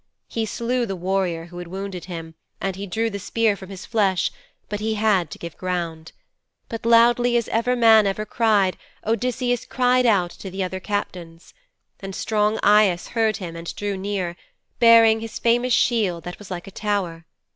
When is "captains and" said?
10.79-12.15